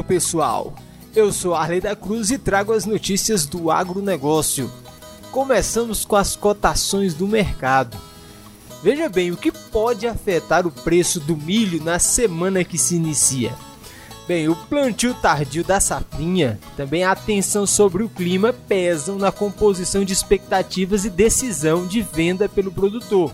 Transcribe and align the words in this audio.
pessoal! 0.00 0.72
Eu 1.12 1.32
sou 1.32 1.56
Arley 1.56 1.80
da 1.80 1.96
Cruz 1.96 2.30
e 2.30 2.38
trago 2.38 2.72
as 2.72 2.86
notícias 2.86 3.46
do 3.46 3.68
agronegócio. 3.68 4.70
Começamos 5.32 6.04
com 6.04 6.14
as 6.14 6.36
cotações 6.36 7.14
do 7.14 7.26
mercado. 7.26 7.98
Veja 8.80 9.08
bem, 9.08 9.32
o 9.32 9.36
que 9.36 9.50
pode 9.50 10.06
afetar 10.06 10.68
o 10.68 10.70
preço 10.70 11.18
do 11.18 11.36
milho 11.36 11.82
na 11.82 11.98
semana 11.98 12.62
que 12.62 12.78
se 12.78 12.94
inicia? 12.94 13.52
Bem, 14.28 14.48
o 14.48 14.54
plantio 14.54 15.14
tardio 15.14 15.64
da 15.64 15.80
safrinha, 15.80 16.60
também 16.76 17.02
a 17.02 17.10
atenção 17.10 17.66
sobre 17.66 18.04
o 18.04 18.08
clima 18.08 18.52
pesam 18.52 19.18
na 19.18 19.32
composição 19.32 20.04
de 20.04 20.12
expectativas 20.12 21.04
e 21.04 21.10
decisão 21.10 21.88
de 21.88 22.02
venda 22.02 22.48
pelo 22.48 22.70
produtor. 22.70 23.32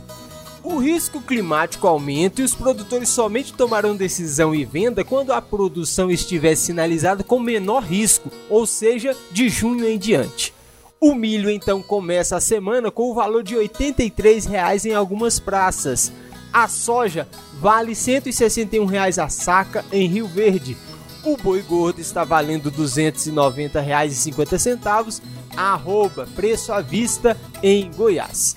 O 0.71 0.77
risco 0.77 1.23
climático 1.23 1.87
aumenta 1.87 2.43
e 2.43 2.45
os 2.45 2.55
produtores 2.55 3.09
somente 3.09 3.55
tomarão 3.55 3.97
decisão 3.97 4.55
e 4.55 4.67
venda 4.67 5.03
quando 5.03 5.33
a 5.33 5.41
produção 5.41 6.11
estiver 6.11 6.55
sinalizada 6.57 7.25
com 7.25 7.41
menor 7.41 7.83
risco, 7.83 8.31
ou 8.51 8.67
seja, 8.67 9.17
de 9.31 9.49
junho 9.49 9.89
em 9.89 9.97
diante. 9.97 10.53
O 11.01 11.15
milho 11.15 11.49
então 11.49 11.83
começa 11.83 12.37
a 12.37 12.41
semana 12.41 12.91
com 12.91 13.11
o 13.11 13.15
valor 13.15 13.43
de 13.43 13.57
83 13.57 14.45
reais 14.45 14.85
em 14.85 14.93
algumas 14.93 15.41
praças. 15.41 16.13
A 16.53 16.69
soja 16.69 17.27
vale 17.59 17.95
161 17.95 18.85
reais 18.85 19.19
a 19.19 19.31
saca 19.31 19.87
em 19.91 20.07
Rio 20.07 20.29
Verde. 20.29 20.77
O 21.25 21.39
boi 21.39 21.63
gordo 21.63 21.99
está 21.99 22.25
valendo 22.25 22.69
R$ 22.69 22.77
290,50, 22.77 25.23
arroba 25.57 26.29
preço 26.37 26.75
à 26.75 26.83
vista 26.83 27.35
em 27.63 27.91
Goiás. 27.91 28.55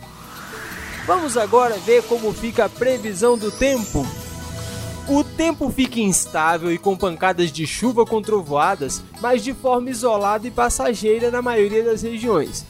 Vamos 1.05 1.35
agora 1.35 1.77
ver 1.77 2.03
como 2.03 2.31
fica 2.31 2.65
a 2.65 2.69
previsão 2.69 3.37
do 3.37 3.51
tempo. 3.51 4.05
O 5.07 5.23
tempo 5.23 5.69
fica 5.71 5.99
instável 5.99 6.71
e 6.71 6.77
com 6.77 6.95
pancadas 6.95 7.51
de 7.51 7.65
chuva 7.65 8.05
com 8.05 8.21
trovoadas, 8.21 9.01
mas 9.19 9.43
de 9.43 9.53
forma 9.53 9.89
isolada 9.89 10.47
e 10.47 10.51
passageira 10.51 11.31
na 11.31 11.41
maioria 11.41 11.83
das 11.83 12.03
regiões. 12.03 12.65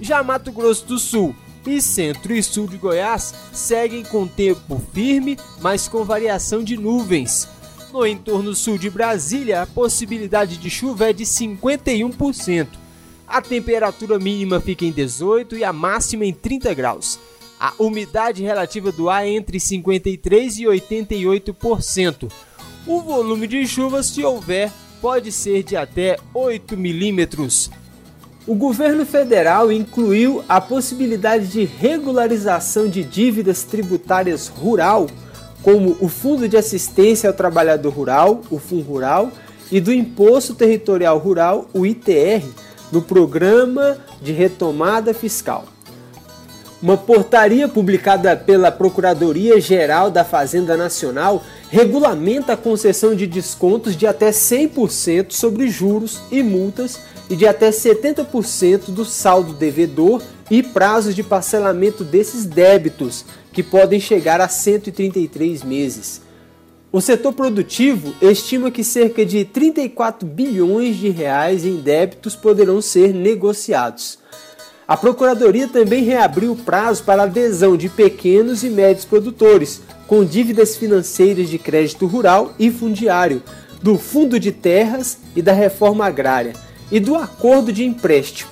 Já 0.00 0.22
Mato 0.22 0.50
Grosso 0.50 0.86
do 0.86 0.98
Sul 0.98 1.36
e 1.66 1.80
centro 1.80 2.34
e 2.34 2.42
sul 2.42 2.66
de 2.66 2.76
Goiás 2.76 3.34
seguem 3.52 4.02
com 4.02 4.26
tempo 4.26 4.82
firme, 4.92 5.38
mas 5.60 5.86
com 5.86 6.04
variação 6.04 6.64
de 6.64 6.76
nuvens. 6.76 7.48
No 7.92 8.06
entorno 8.06 8.54
sul 8.54 8.76
de 8.76 8.90
Brasília, 8.90 9.62
a 9.62 9.66
possibilidade 9.66 10.56
de 10.56 10.68
chuva 10.68 11.10
é 11.10 11.12
de 11.12 11.24
51%. 11.24 12.66
A 13.26 13.40
temperatura 13.40 14.18
mínima 14.18 14.60
fica 14.60 14.84
em 14.84 14.90
18 14.90 15.56
e 15.56 15.64
a 15.64 15.72
máxima 15.72 16.24
em 16.24 16.32
30 16.32 16.74
graus. 16.74 17.18
A 17.58 17.72
umidade 17.78 18.42
relativa 18.42 18.90
do 18.92 19.08
ar 19.08 19.24
é 19.24 19.30
entre 19.30 19.58
53% 19.58 20.58
e 20.58 20.64
88%. 20.64 22.30
O 22.86 23.00
volume 23.00 23.46
de 23.46 23.66
chuva, 23.66 24.02
se 24.02 24.22
houver, 24.24 24.70
pode 25.00 25.32
ser 25.32 25.62
de 25.62 25.76
até 25.76 26.18
8 26.32 26.76
milímetros. 26.76 27.70
O 28.46 28.54
governo 28.54 29.06
federal 29.06 29.72
incluiu 29.72 30.44
a 30.46 30.60
possibilidade 30.60 31.46
de 31.46 31.64
regularização 31.64 32.88
de 32.88 33.02
dívidas 33.02 33.64
tributárias 33.64 34.48
rural, 34.48 35.06
como 35.62 35.96
o 35.98 36.08
Fundo 36.08 36.46
de 36.46 36.56
Assistência 36.56 37.30
ao 37.30 37.34
Trabalhador 37.34 37.90
Rural, 37.90 38.42
o 38.50 38.58
FUNRURAL, 38.58 39.32
e 39.72 39.80
do 39.80 39.90
Imposto 39.90 40.54
Territorial 40.54 41.16
Rural, 41.18 41.70
o 41.72 41.86
ITR, 41.86 42.46
no 42.92 43.00
Programa 43.00 43.96
de 44.20 44.30
Retomada 44.30 45.14
Fiscal. 45.14 45.73
Uma 46.84 46.98
portaria 46.98 47.66
publicada 47.66 48.36
pela 48.36 48.70
Procuradoria-Geral 48.70 50.10
da 50.10 50.22
Fazenda 50.22 50.76
Nacional 50.76 51.42
regulamenta 51.70 52.52
a 52.52 52.56
concessão 52.58 53.14
de 53.14 53.26
descontos 53.26 53.96
de 53.96 54.06
até 54.06 54.28
100% 54.28 55.32
sobre 55.32 55.68
juros 55.68 56.20
e 56.30 56.42
multas 56.42 57.00
e 57.30 57.36
de 57.36 57.46
até 57.46 57.70
70% 57.70 58.90
do 58.90 59.02
saldo 59.02 59.54
devedor 59.54 60.22
e 60.50 60.62
prazos 60.62 61.14
de 61.14 61.22
parcelamento 61.22 62.04
desses 62.04 62.44
débitos, 62.44 63.24
que 63.50 63.62
podem 63.62 63.98
chegar 63.98 64.42
a 64.42 64.48
133 64.48 65.64
meses. 65.64 66.20
O 66.92 67.00
setor 67.00 67.32
produtivo 67.32 68.14
estima 68.20 68.70
que 68.70 68.84
cerca 68.84 69.24
de 69.24 69.42
34 69.46 70.28
bilhões 70.28 70.96
de 70.96 71.08
reais 71.08 71.64
em 71.64 71.76
débitos 71.76 72.36
poderão 72.36 72.82
ser 72.82 73.14
negociados. 73.14 74.18
A 74.86 74.98
Procuradoria 74.98 75.66
também 75.66 76.04
reabriu 76.04 76.52
o 76.52 76.56
prazo 76.56 77.04
para 77.04 77.22
adesão 77.22 77.74
de 77.74 77.88
pequenos 77.88 78.62
e 78.62 78.68
médios 78.68 79.06
produtores 79.06 79.80
com 80.06 80.22
dívidas 80.22 80.76
financeiras 80.76 81.48
de 81.48 81.58
crédito 81.58 82.06
rural 82.06 82.52
e 82.58 82.70
fundiário, 82.70 83.42
do 83.80 83.96
Fundo 83.96 84.38
de 84.38 84.52
Terras 84.52 85.18
e 85.34 85.40
da 85.40 85.52
Reforma 85.52 86.06
Agrária 86.06 86.52
e 86.92 87.00
do 87.00 87.14
Acordo 87.14 87.72
de 87.72 87.82
Empréstimo. 87.82 88.50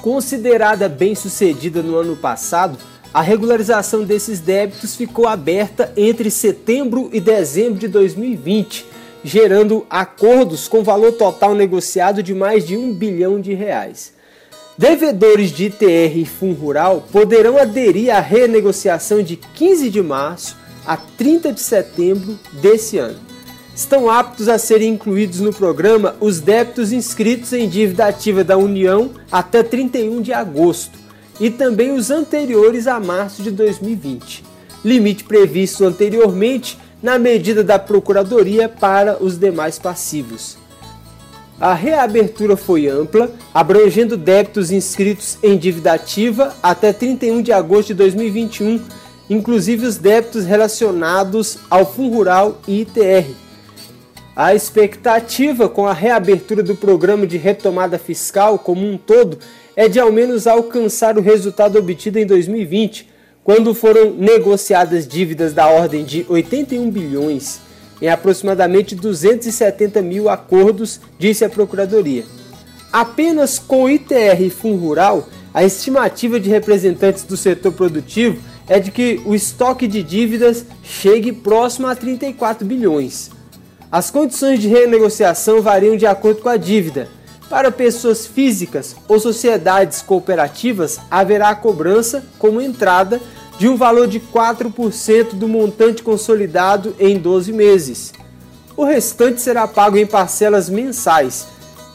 Considerada 0.00 0.88
bem 0.88 1.14
sucedida 1.14 1.82
no 1.82 1.96
ano 1.96 2.16
passado, 2.16 2.78
a 3.12 3.20
regularização 3.20 4.04
desses 4.04 4.40
débitos 4.40 4.96
ficou 4.96 5.28
aberta 5.28 5.92
entre 5.94 6.30
setembro 6.30 7.10
e 7.12 7.20
dezembro 7.20 7.78
de 7.78 7.86
2020, 7.86 8.86
gerando 9.22 9.86
acordos 9.90 10.66
com 10.66 10.82
valor 10.82 11.12
total 11.12 11.54
negociado 11.54 12.22
de 12.22 12.34
mais 12.34 12.66
de 12.66 12.78
um 12.78 12.94
bilhão 12.94 13.38
de 13.38 13.52
reais. 13.52 14.14
Devedores 14.82 15.52
de 15.52 15.66
ITR 15.66 16.18
e 16.18 16.26
Fundo 16.26 16.58
Rural 16.58 17.06
poderão 17.12 17.56
aderir 17.56 18.12
à 18.12 18.18
renegociação 18.18 19.22
de 19.22 19.36
15 19.36 19.88
de 19.88 20.02
março 20.02 20.56
a 20.84 20.96
30 20.96 21.52
de 21.52 21.60
setembro 21.60 22.36
desse 22.54 22.98
ano. 22.98 23.20
Estão 23.76 24.10
aptos 24.10 24.48
a 24.48 24.58
serem 24.58 24.94
incluídos 24.94 25.38
no 25.38 25.52
programa 25.52 26.16
os 26.18 26.40
débitos 26.40 26.90
inscritos 26.90 27.52
em 27.52 27.68
dívida 27.68 28.06
ativa 28.06 28.42
da 28.42 28.58
União 28.58 29.12
até 29.30 29.62
31 29.62 30.20
de 30.20 30.32
agosto 30.32 30.98
e 31.38 31.48
também 31.48 31.92
os 31.92 32.10
anteriores 32.10 32.88
a 32.88 32.98
março 32.98 33.40
de 33.40 33.52
2020, 33.52 34.42
limite 34.84 35.22
previsto 35.22 35.84
anteriormente 35.84 36.76
na 37.00 37.20
medida 37.20 37.62
da 37.62 37.78
Procuradoria 37.78 38.68
para 38.68 39.22
os 39.22 39.38
demais 39.38 39.78
passivos. 39.78 40.60
A 41.60 41.74
reabertura 41.74 42.56
foi 42.56 42.88
ampla, 42.88 43.30
abrangendo 43.54 44.16
débitos 44.16 44.70
inscritos 44.70 45.38
em 45.42 45.56
dívida 45.56 45.92
ativa 45.92 46.54
até 46.62 46.92
31 46.92 47.42
de 47.42 47.52
agosto 47.52 47.88
de 47.88 47.94
2021, 47.94 48.80
inclusive 49.30 49.86
os 49.86 49.96
débitos 49.96 50.44
relacionados 50.44 51.58
ao 51.70 51.86
Fundo 51.86 52.16
Rural 52.16 52.58
e 52.66 52.80
ITR. 52.80 53.30
A 54.34 54.54
expectativa 54.54 55.68
com 55.68 55.86
a 55.86 55.92
reabertura 55.92 56.62
do 56.62 56.74
programa 56.74 57.26
de 57.26 57.36
retomada 57.36 57.98
fiscal 57.98 58.58
como 58.58 58.84
um 58.86 58.96
todo 58.96 59.38
é 59.76 59.88
de 59.88 60.00
ao 60.00 60.10
menos 60.10 60.46
alcançar 60.46 61.18
o 61.18 61.22
resultado 61.22 61.78
obtido 61.78 62.18
em 62.18 62.26
2020, 62.26 63.08
quando 63.44 63.74
foram 63.74 64.10
negociadas 64.10 65.06
dívidas 65.06 65.52
da 65.52 65.66
ordem 65.66 66.04
de 66.04 66.24
81 66.28 66.90
bilhões 66.90 67.60
em 68.02 68.08
aproximadamente 68.08 68.96
270 68.96 70.02
mil 70.02 70.28
acordos, 70.28 71.00
disse 71.20 71.44
a 71.44 71.48
Procuradoria. 71.48 72.24
Apenas 72.92 73.60
com 73.60 73.88
ITR 73.88 74.42
e 74.42 74.50
Fundo 74.50 74.82
Rural, 74.82 75.28
a 75.54 75.62
estimativa 75.62 76.40
de 76.40 76.50
representantes 76.50 77.22
do 77.22 77.36
setor 77.36 77.72
produtivo 77.72 78.42
é 78.68 78.80
de 78.80 78.90
que 78.90 79.22
o 79.24 79.36
estoque 79.36 79.86
de 79.86 80.02
dívidas 80.02 80.64
chegue 80.82 81.32
próximo 81.32 81.86
a 81.86 81.94
34 81.94 82.66
bilhões. 82.66 83.30
As 83.90 84.10
condições 84.10 84.58
de 84.58 84.66
renegociação 84.66 85.62
variam 85.62 85.96
de 85.96 86.06
acordo 86.06 86.42
com 86.42 86.48
a 86.48 86.56
dívida. 86.56 87.08
Para 87.48 87.70
pessoas 87.70 88.26
físicas 88.26 88.96
ou 89.06 89.20
sociedades 89.20 90.02
cooperativas, 90.02 90.98
haverá 91.10 91.50
a 91.50 91.54
cobrança 91.54 92.24
como 92.38 92.60
entrada 92.60 93.20
de 93.58 93.68
um 93.68 93.76
valor 93.76 94.08
de 94.08 94.18
4% 94.18 95.34
do 95.34 95.48
montante 95.48 96.02
consolidado 96.02 96.94
em 96.98 97.18
12 97.18 97.52
meses. 97.52 98.12
O 98.76 98.84
restante 98.84 99.40
será 99.40 99.68
pago 99.68 99.96
em 99.96 100.06
parcelas 100.06 100.68
mensais, 100.68 101.46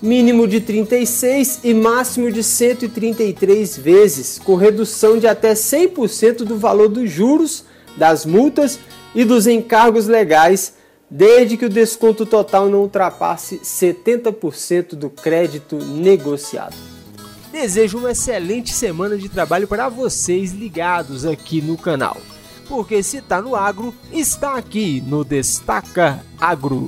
mínimo 0.02 0.48
de 0.48 0.62
36 0.62 1.62
e 1.64 1.74
máximo 1.74 2.32
de 2.32 2.44
133 2.44 3.78
vezes, 3.78 4.40
com 4.40 4.56
redução 4.56 5.18
de 5.18 5.28
até 5.28 5.54
100% 5.54 6.44
do 6.44 6.58
valor 6.58 6.88
dos 6.88 7.10
juros, 7.10 7.66
das 7.98 8.26
multas 8.26 8.80
e 9.16 9.26
dos 9.26 9.48
encargos 9.48 10.08
legais, 10.08 10.74
desde 11.10 11.58
que 11.58 11.66
o 11.66 11.70
desconto 11.70 12.26
total 12.26 12.70
não 12.70 12.82
ultrapasse 12.82 13.60
70% 13.60 14.96
do 14.96 15.10
crédito 15.10 15.78
negociado. 15.78 16.97
Desejo 17.60 17.98
uma 17.98 18.12
excelente 18.12 18.72
semana 18.72 19.18
de 19.18 19.28
trabalho 19.28 19.68
para 19.68 19.90
vocês 19.90 20.52
ligados 20.52 21.26
aqui 21.26 21.60
no 21.60 21.76
canal. 21.76 22.16
Porque 22.70 23.02
se 23.02 23.18
está 23.18 23.42
no 23.42 23.56
agro, 23.56 23.96
está 24.12 24.58
aqui 24.58 25.02
no 25.02 25.24
Destaca 25.24 26.24
Agro. 26.40 26.88